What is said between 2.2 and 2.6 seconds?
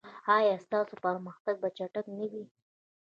وي؟